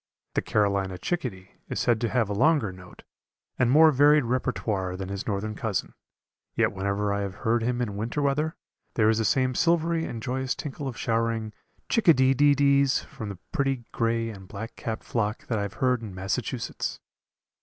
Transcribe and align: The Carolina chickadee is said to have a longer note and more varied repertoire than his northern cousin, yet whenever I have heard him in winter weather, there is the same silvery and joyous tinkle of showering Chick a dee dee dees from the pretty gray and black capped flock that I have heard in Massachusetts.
The 0.33 0.41
Carolina 0.41 0.97
chickadee 0.97 1.51
is 1.69 1.79
said 1.79 2.01
to 2.01 2.09
have 2.09 2.27
a 2.27 2.33
longer 2.33 2.71
note 2.71 3.03
and 3.59 3.69
more 3.69 3.91
varied 3.91 4.23
repertoire 4.25 4.97
than 4.97 5.09
his 5.09 5.27
northern 5.27 5.53
cousin, 5.53 5.93
yet 6.55 6.71
whenever 6.71 7.13
I 7.13 7.21
have 7.21 7.35
heard 7.45 7.61
him 7.61 7.83
in 7.83 7.95
winter 7.95 8.19
weather, 8.23 8.55
there 8.95 9.09
is 9.09 9.19
the 9.19 9.25
same 9.25 9.53
silvery 9.53 10.05
and 10.05 10.19
joyous 10.19 10.55
tinkle 10.55 10.87
of 10.87 10.97
showering 10.97 11.53
Chick 11.87 12.07
a 12.07 12.15
dee 12.15 12.33
dee 12.33 12.55
dees 12.55 13.03
from 13.03 13.29
the 13.29 13.37
pretty 13.51 13.83
gray 13.91 14.31
and 14.31 14.47
black 14.47 14.75
capped 14.75 15.03
flock 15.03 15.45
that 15.45 15.59
I 15.59 15.61
have 15.61 15.73
heard 15.75 16.01
in 16.01 16.15
Massachusetts. 16.15 16.99